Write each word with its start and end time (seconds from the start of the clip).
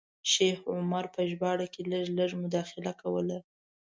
شیخ 0.31 0.57
عمر 0.73 1.05
په 1.15 1.21
ژباړه 1.29 1.67
کې 1.73 1.81
لږ 1.91 2.05
لږ 2.17 2.31
مداخله 2.43 2.91
کوله. 3.01 3.37